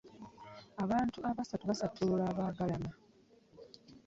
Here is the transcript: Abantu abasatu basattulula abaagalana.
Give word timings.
Abantu 0.83 1.17
abasatu 1.29 1.63
basattulula 1.69 2.23
abaagalana. 2.31 2.91